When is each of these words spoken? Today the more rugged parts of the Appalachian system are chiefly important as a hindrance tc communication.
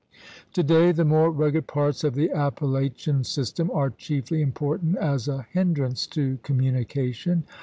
Today 0.51 0.91
the 0.91 1.05
more 1.05 1.29
rugged 1.29 1.67
parts 1.67 2.03
of 2.03 2.15
the 2.15 2.31
Appalachian 2.31 3.23
system 3.23 3.69
are 3.69 3.91
chiefly 3.91 4.41
important 4.41 4.97
as 4.97 5.27
a 5.27 5.45
hindrance 5.53 6.07
tc 6.07 6.41
communication. 6.41 7.43